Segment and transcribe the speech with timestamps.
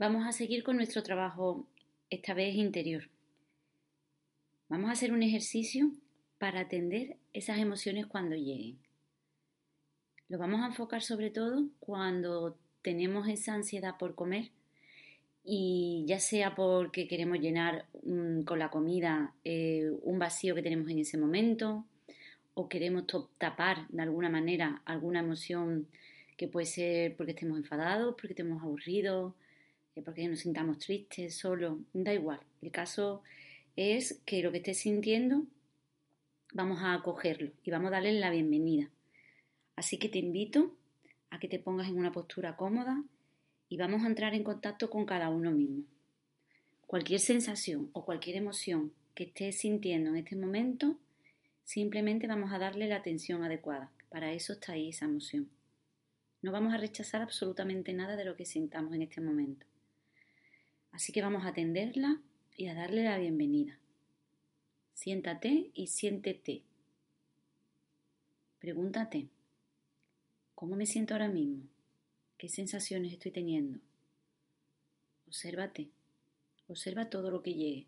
[0.00, 1.66] Vamos a seguir con nuestro trabajo,
[2.08, 3.10] esta vez interior.
[4.70, 5.90] Vamos a hacer un ejercicio
[6.38, 8.78] para atender esas emociones cuando lleguen.
[10.30, 14.52] Lo vamos a enfocar sobre todo cuando tenemos esa ansiedad por comer
[15.44, 20.88] y ya sea porque queremos llenar mm, con la comida eh, un vacío que tenemos
[20.88, 21.84] en ese momento
[22.54, 23.04] o queremos
[23.36, 25.88] tapar de alguna manera alguna emoción
[26.38, 29.34] que puede ser porque estemos enfadados, porque estemos aburridos,
[30.04, 32.40] porque nos sintamos tristes, solos, da igual.
[32.62, 33.22] El caso
[33.76, 35.44] es que lo que estés sintiendo
[36.52, 38.90] vamos a acogerlo y vamos a darle la bienvenida.
[39.76, 40.74] Así que te invito
[41.30, 43.02] a que te pongas en una postura cómoda
[43.68, 45.84] y vamos a entrar en contacto con cada uno mismo.
[46.86, 50.98] Cualquier sensación o cualquier emoción que estés sintiendo en este momento,
[51.64, 53.90] simplemente vamos a darle la atención adecuada.
[54.08, 55.48] Para eso está ahí esa emoción.
[56.42, 59.66] No vamos a rechazar absolutamente nada de lo que sintamos en este momento.
[60.92, 62.20] Así que vamos a atenderla
[62.56, 63.78] y a darle la bienvenida.
[64.94, 66.62] Siéntate y siéntete.
[68.58, 69.28] Pregúntate,
[70.54, 71.62] ¿cómo me siento ahora mismo?
[72.36, 73.78] ¿Qué sensaciones estoy teniendo?
[75.26, 75.88] Obsérvate,
[76.68, 77.86] observa todo lo que llegue.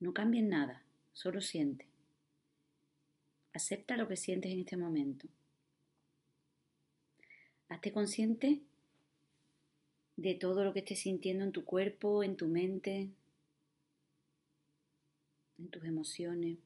[0.00, 1.86] No cambies nada, solo siente.
[3.52, 5.28] Acepta lo que sientes en este momento.
[7.68, 8.62] Hazte consciente
[10.20, 13.08] de todo lo que estés sintiendo en tu cuerpo, en tu mente,
[15.58, 16.58] en tus emociones.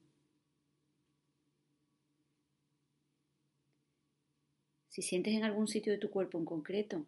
[4.89, 7.05] Si sientes en algún sitio de tu cuerpo en concreto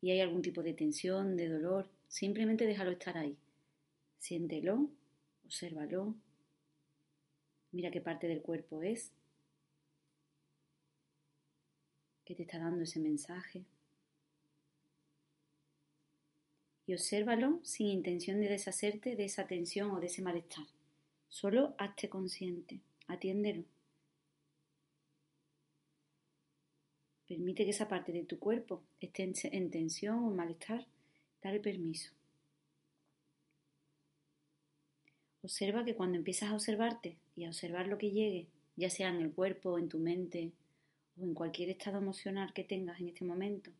[0.00, 3.36] y hay algún tipo de tensión, de dolor, simplemente déjalo estar ahí.
[4.18, 4.88] Siéntelo,
[5.44, 6.14] obsérvalo,
[7.72, 9.12] mira qué parte del cuerpo es,
[12.24, 13.66] qué te está dando ese mensaje.
[16.90, 20.66] Y obsérvalo sin intención de deshacerte de esa tensión o de ese malestar.
[21.28, 23.62] Solo hazte consciente, atiéndelo.
[27.28, 30.84] Permite que esa parte de tu cuerpo esté en tensión o malestar.
[31.40, 32.10] Dale permiso.
[35.42, 39.20] Observa que cuando empiezas a observarte y a observar lo que llegue, ya sea en
[39.20, 40.50] el cuerpo, en tu mente
[41.20, 43.70] o en cualquier estado emocional que tengas en este momento,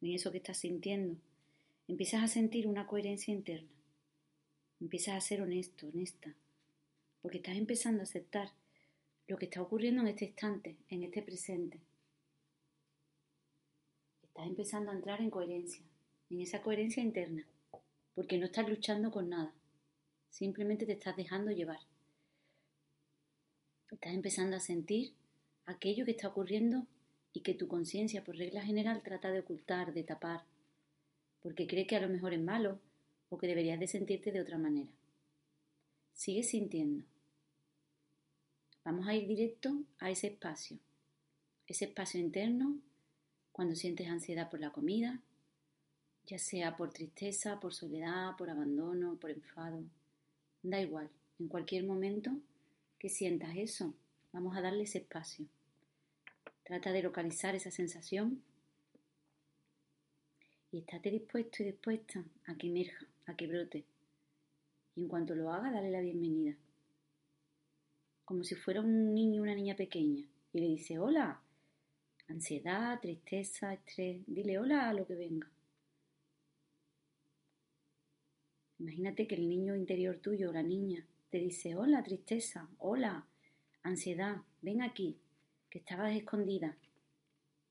[0.00, 1.16] en eso que estás sintiendo,
[1.90, 3.68] empiezas a sentir una coherencia interna.
[4.80, 6.32] Empiezas a ser honesto, honesta,
[7.20, 8.52] porque estás empezando a aceptar
[9.26, 11.80] lo que está ocurriendo en este instante, en este presente.
[14.22, 15.82] Estás empezando a entrar en coherencia,
[16.30, 17.44] en esa coherencia interna,
[18.14, 19.52] porque no estás luchando con nada,
[20.30, 21.80] simplemente te estás dejando llevar.
[23.90, 25.12] Estás empezando a sentir
[25.66, 26.86] aquello que está ocurriendo
[27.32, 30.44] y que tu conciencia, por regla general, trata de ocultar, de tapar,
[31.42, 32.78] porque cree que a lo mejor es malo
[33.28, 34.90] o que deberías de sentirte de otra manera.
[36.12, 37.04] Sigue sintiendo.
[38.84, 40.78] Vamos a ir directo a ese espacio,
[41.66, 42.78] ese espacio interno
[43.52, 45.20] cuando sientes ansiedad por la comida,
[46.26, 49.82] ya sea por tristeza, por soledad, por abandono, por enfado.
[50.62, 52.32] Da igual, en cualquier momento
[52.98, 53.94] que sientas eso,
[54.32, 55.46] vamos a darle ese espacio.
[56.64, 58.42] Trata de localizar esa sensación
[60.72, 63.84] y estate dispuesto y dispuesta a que emerja, a que brote.
[64.94, 66.56] Y en cuanto lo haga, dale la bienvenida.
[68.24, 70.24] Como si fuera un niño o una niña pequeña.
[70.52, 71.40] Y le dice, hola,
[72.28, 74.22] ansiedad, tristeza, estrés.
[74.26, 75.48] Dile hola a lo que venga.
[78.78, 83.26] Imagínate que el niño interior tuyo la niña te dice, hola, tristeza, hola,
[83.82, 85.16] ansiedad, ven aquí,
[85.68, 86.76] que estabas escondida.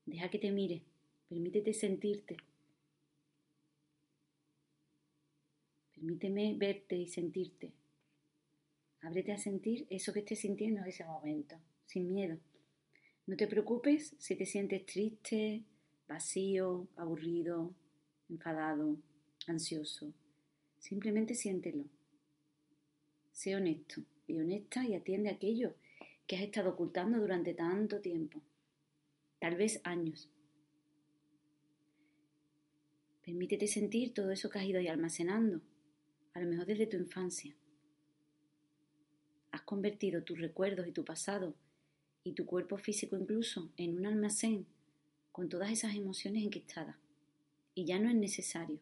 [0.06, 0.82] Deja que te mire,
[1.28, 2.36] permítete sentirte.
[6.00, 7.74] Permíteme verte y sentirte.
[9.02, 12.38] Ábrete a sentir eso que estés sintiendo en ese momento, sin miedo.
[13.26, 15.62] No te preocupes si te sientes triste,
[16.08, 17.74] vacío, aburrido,
[18.30, 18.96] enfadado,
[19.46, 20.10] ansioso.
[20.78, 21.84] Simplemente siéntelo.
[23.32, 25.74] Sé honesto y honesta y atiende aquello
[26.26, 28.40] que has estado ocultando durante tanto tiempo,
[29.38, 30.30] tal vez años.
[33.22, 35.60] Permítete sentir todo eso que has ido ahí almacenando,
[36.34, 37.54] a lo mejor desde tu infancia.
[39.50, 41.54] Has convertido tus recuerdos y tu pasado
[42.22, 44.66] y tu cuerpo físico incluso en un almacén
[45.32, 46.96] con todas esas emociones enquistadas.
[47.74, 48.80] Y ya no es necesario.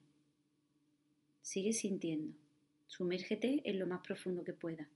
[1.42, 2.34] Sigue sintiendo.
[2.86, 4.88] Sumérgete en lo más profundo que puedas.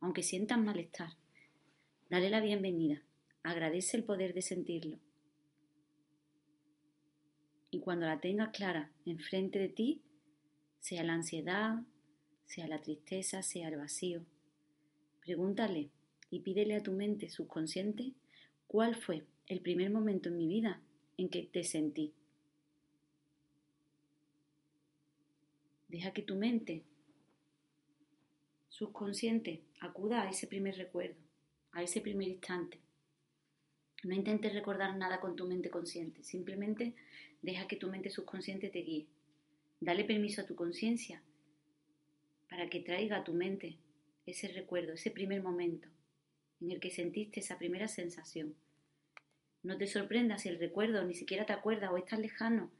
[0.00, 1.10] Aunque sientas malestar,
[2.10, 3.02] dale la bienvenida.
[3.42, 4.98] Agradece el poder de sentirlo.
[7.70, 10.02] Y cuando la tengas clara enfrente de ti,
[10.80, 11.82] sea la ansiedad,
[12.46, 14.24] sea la tristeza, sea el vacío,
[15.20, 15.90] pregúntale
[16.30, 18.12] y pídele a tu mente subconsciente
[18.66, 20.80] cuál fue el primer momento en mi vida
[21.16, 22.14] en que te sentí.
[25.88, 26.84] Deja que tu mente
[28.68, 31.16] subconsciente acuda a ese primer recuerdo,
[31.72, 32.78] a ese primer instante.
[34.04, 36.94] No intentes recordar nada con tu mente consciente, simplemente
[37.40, 39.06] deja que tu mente subconsciente te guíe.
[39.80, 41.22] Dale permiso a tu conciencia
[42.48, 43.76] para que traiga a tu mente
[44.24, 45.88] ese recuerdo, ese primer momento
[46.60, 48.54] en el que sentiste esa primera sensación.
[49.62, 52.70] No te sorprendas si el recuerdo ni siquiera te acuerdas o es tan lejano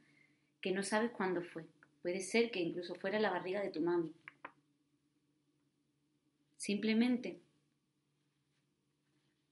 [0.61, 1.65] que no sabes cuándo fue.
[2.01, 4.13] Puede ser que incluso fuera la barriga de tu mami.
[6.55, 7.39] Simplemente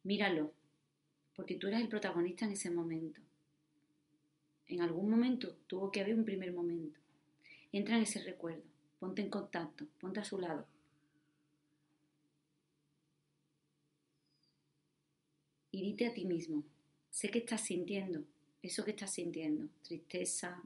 [0.04, 0.54] míralo,
[1.36, 3.22] porque tú eras el protagonista en ese momento.
[4.68, 7.00] En algún momento tuvo que haber un primer momento.
[7.76, 8.64] Entra en ese recuerdo,
[9.00, 10.66] ponte en contacto, ponte a su lado.
[15.72, 16.64] Y dite a ti mismo,
[17.10, 18.24] sé que estás sintiendo
[18.62, 20.64] eso que estás sintiendo, tristeza,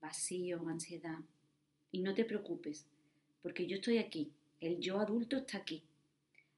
[0.00, 1.18] vacío, ansiedad.
[1.90, 2.86] Y no te preocupes,
[3.42, 4.30] porque yo estoy aquí,
[4.60, 5.82] el yo adulto está aquí.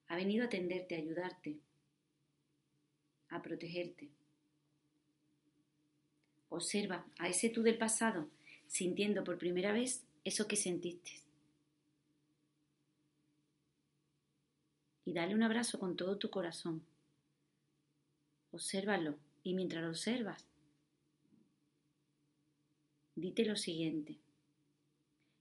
[0.09, 1.57] Ha venido a atenderte, a ayudarte,
[3.31, 4.11] a protegerte.
[6.51, 8.29] Observa a ese tú del pasado
[8.69, 11.23] sintiendo por primera vez eso que sentiste.
[15.05, 16.83] Y dale un abrazo con todo tu corazón.
[18.51, 20.45] Obsérvalo y mientras lo observas,
[23.15, 24.19] dite lo siguiente.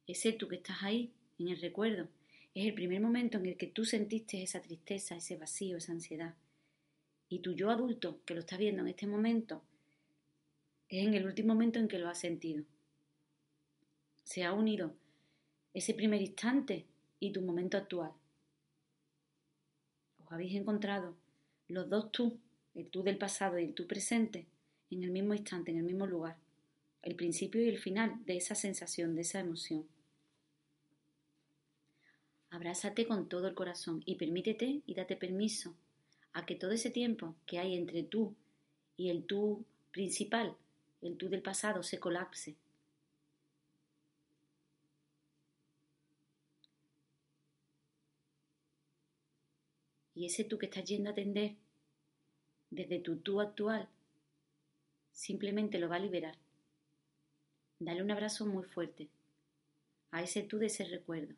[0.07, 2.07] Ese tú que estás ahí, en el recuerdo,
[2.56, 6.33] es el primer momento en el que tú sentiste esa tristeza, ese vacío, esa ansiedad.
[7.29, 9.62] Y tu yo adulto, que lo está viendo en este momento,
[10.88, 12.63] es en el último momento en que lo has sentido.
[14.27, 14.94] Se ha unido
[15.74, 16.85] ese primer instante
[17.18, 18.12] y tu momento actual.
[20.19, 21.15] Os habéis encontrado
[21.69, 22.38] los dos tú,
[22.75, 24.45] el tú del pasado y el tú presente,
[24.91, 26.35] en el mismo instante, en el mismo lugar,
[27.03, 29.88] el principio y el final de esa sensación, de esa emoción.
[32.50, 35.74] Abrázate con todo el corazón y permítete y date permiso
[36.33, 38.35] a que todo ese tiempo que hay entre tú
[38.97, 40.57] y el tú principal,
[41.01, 42.57] el tú del pasado, se colapse.
[50.18, 51.54] Y ese tú que estás yendo a atender
[52.72, 53.88] desde tu tú actual,
[55.14, 56.36] simplemente lo va a liberar.
[57.78, 59.10] Dale un abrazo muy fuerte
[60.10, 61.36] a ese tú de ese recuerdo.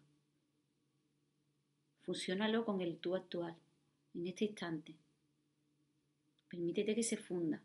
[2.03, 3.53] Fusiónalo con el tú actual,
[4.15, 4.95] en este instante.
[6.47, 7.61] Permítete que se funda.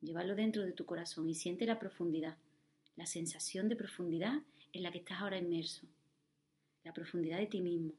[0.00, 2.38] Llévalo dentro de tu corazón y siente la profundidad,
[2.96, 4.40] la sensación de profundidad
[4.72, 5.86] en la que estás ahora inmerso,
[6.84, 7.92] la profundidad de ti mismo,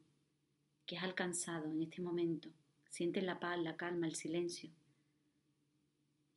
[0.86, 2.50] que has alcanzado en este momento.
[2.90, 4.70] Siente la paz, la calma, el silencio.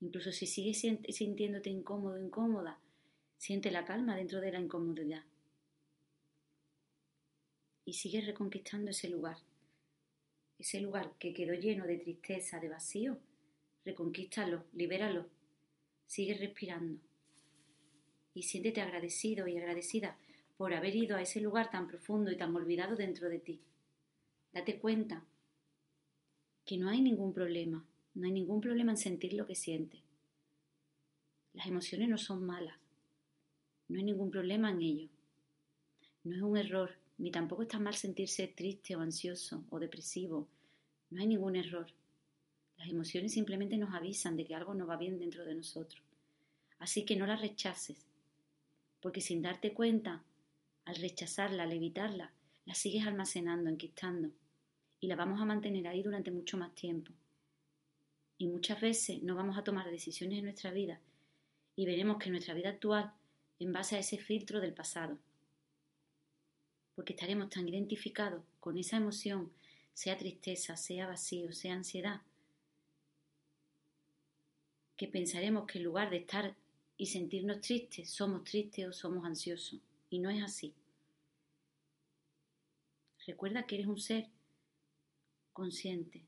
[0.00, 2.78] Incluso si sigues sintiéndote incómodo, incómoda,
[3.36, 5.24] siente la calma dentro de la incomodidad
[7.86, 9.38] y sigues reconquistando ese lugar.
[10.58, 13.18] Ese lugar que quedó lleno de tristeza, de vacío,
[13.84, 15.26] reconquístalo, libéralo.
[16.06, 16.98] Sigue respirando.
[18.34, 20.18] Y siéntete agradecido y agradecida
[20.56, 23.60] por haber ido a ese lugar tan profundo y tan olvidado dentro de ti.
[24.56, 25.22] Date cuenta
[26.64, 27.84] que no hay ningún problema,
[28.14, 30.00] no hay ningún problema en sentir lo que sientes.
[31.52, 32.78] Las emociones no son malas,
[33.88, 35.08] no hay ningún problema en ello.
[36.24, 40.48] No es un error, ni tampoco está mal sentirse triste o ansioso o depresivo.
[41.10, 41.88] No hay ningún error.
[42.78, 46.02] Las emociones simplemente nos avisan de que algo no va bien dentro de nosotros.
[46.78, 48.06] Así que no las rechaces,
[49.02, 50.24] porque sin darte cuenta,
[50.86, 52.32] al rechazarla, al evitarla,
[52.64, 54.32] la sigues almacenando, enquistando,
[55.00, 57.12] y la vamos a mantener ahí durante mucho más tiempo.
[58.38, 61.00] Y muchas veces no vamos a tomar decisiones en nuestra vida
[61.74, 63.12] y veremos que nuestra vida actual
[63.58, 65.18] en base a ese filtro del pasado
[66.96, 69.52] porque estaremos tan identificados con esa emoción,
[69.92, 72.22] sea tristeza, sea vacío, sea ansiedad,
[74.96, 76.56] que pensaremos que en lugar de estar
[76.96, 79.78] y sentirnos tristes, somos tristes o somos ansiosos.
[80.08, 80.72] Y no es así.
[83.26, 84.30] Recuerda que eres un ser
[85.56, 86.20] consciente.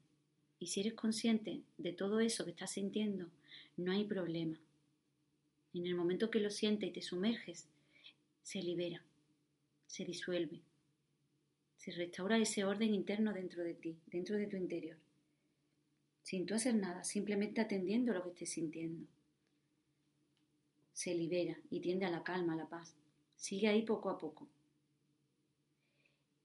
[0.58, 3.26] Y si eres consciente de todo eso que estás sintiendo,
[3.76, 4.58] no hay problema.
[5.74, 7.68] En el momento que lo sientes y te sumerges,
[8.42, 9.02] se libera
[9.88, 10.60] se disuelve.
[11.78, 14.96] Se restaura ese orden interno dentro de ti, dentro de tu interior.
[16.22, 19.06] Sin tú hacer nada, simplemente atendiendo lo que estés sintiendo.
[20.92, 22.92] se libera y tiende a la calma, a la paz.
[23.36, 24.48] Sigue ahí poco a poco.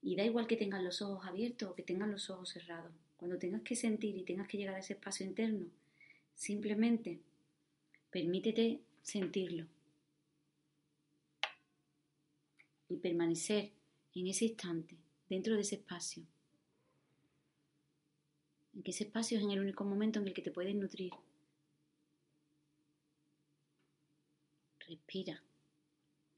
[0.04, 2.92] Y da igual que tengas los ojos abiertos o que tengas los ojos cerrados.
[3.16, 5.64] Cuando tengas que sentir y tengas que llegar a ese espacio interno,
[6.34, 7.20] simplemente
[8.10, 9.66] permítete sentirlo
[12.90, 13.72] y permanecer
[14.14, 14.94] en ese instante,
[15.30, 16.22] dentro de ese espacio.
[18.74, 21.12] En que ese espacio es en el único momento en el que te puedes nutrir.
[24.80, 25.42] Respira.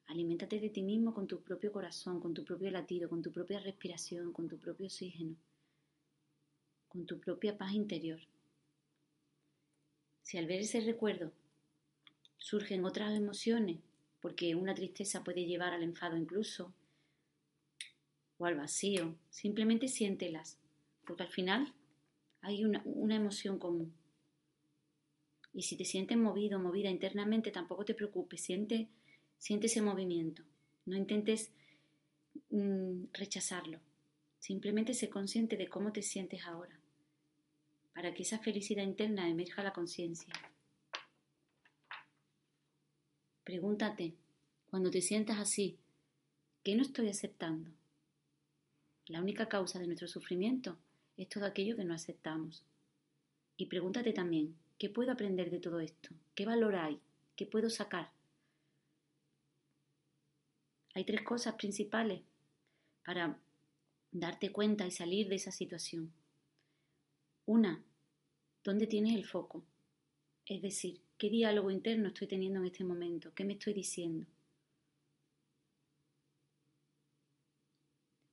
[0.06, 3.58] Aliméntate de ti mismo con tu propio corazón, con tu propio latido, con tu propia
[3.60, 5.36] respiración, con tu propio oxígeno,
[6.88, 8.20] con tu propia paz interior.
[10.22, 11.32] Si al ver ese recuerdo
[12.38, 13.78] surgen otras emociones,
[14.20, 16.72] porque una tristeza puede llevar al enfado incluso,
[18.38, 20.58] o al vacío, simplemente siéntelas,
[21.04, 21.72] porque al final
[22.42, 22.82] hay una,
[23.16, 23.92] emoción común.
[25.52, 28.88] Y si te sientes movido, movida internamente, tampoco te preocupes, siente
[29.38, 30.42] Siente ese movimiento.
[30.84, 31.50] No intentes
[32.50, 33.80] mm, rechazarlo.
[34.38, 36.78] Simplemente sé consciente de cómo te sientes ahora,
[37.94, 40.32] para que esa felicidad interna emerja a la conciencia.
[43.42, 44.14] Pregúntate,
[44.70, 45.78] cuando te sientas así,
[46.62, 47.70] ¿qué no estoy aceptando?
[49.06, 50.76] La única causa de nuestro sufrimiento
[51.16, 52.64] es todo aquello que no aceptamos.
[53.56, 56.10] Y pregúntate también, ¿qué puedo aprender de todo esto?
[56.34, 57.00] ¿Qué valor hay?
[57.36, 58.10] ¿Qué puedo sacar?
[60.96, 62.22] Hay tres cosas principales
[63.04, 63.38] para
[64.12, 66.10] darte cuenta y salir de esa situación.
[67.44, 67.84] Una,
[68.64, 69.62] ¿dónde tienes el foco?
[70.46, 73.34] Es decir, ¿qué diálogo interno estoy teniendo en este momento?
[73.34, 74.26] ¿Qué me estoy diciendo?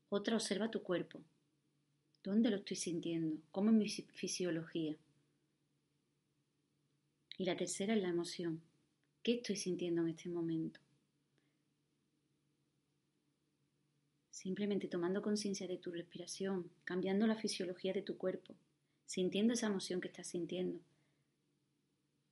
[0.08, 1.20] Otra, observa tu cuerpo.
[2.24, 3.42] ¿Dónde lo estoy sintiendo?
[3.52, 4.96] ¿Cómo es mi fisiología?
[7.38, 8.62] Y la tercera es la emoción.
[9.22, 10.80] ¿Qué estoy sintiendo en este momento?
[14.44, 18.54] Simplemente tomando conciencia de tu respiración, cambiando la fisiología de tu cuerpo,
[19.06, 20.82] sintiendo esa emoción que estás sintiendo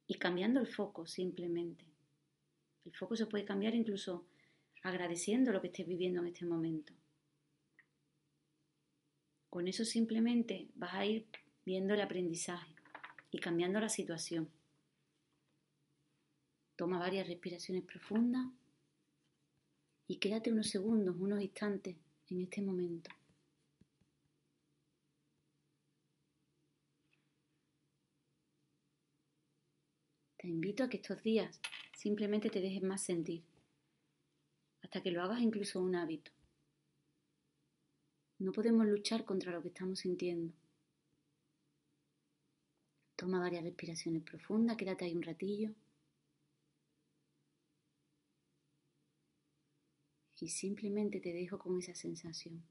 [0.07, 1.85] y cambiando el foco simplemente.
[2.83, 4.25] El foco se puede cambiar incluso
[4.83, 6.91] agradeciendo lo que estés viviendo en este momento.
[9.49, 11.27] Con eso simplemente vas a ir
[11.65, 12.75] viendo el aprendizaje
[13.31, 14.49] y cambiando la situación.
[16.75, 18.47] Toma varias respiraciones profundas
[20.11, 21.95] y quédate unos segundos, unos instantes
[22.27, 23.09] en este momento.
[30.35, 31.61] Te invito a que estos días
[31.95, 33.41] simplemente te dejes más sentir,
[34.81, 36.33] hasta que lo hagas incluso un hábito.
[38.39, 40.51] No podemos luchar contra lo que estamos sintiendo.
[43.15, 45.71] Toma varias respiraciones profundas, quédate ahí un ratillo.
[50.41, 52.61] Y simplemente te dejo con esa sensación.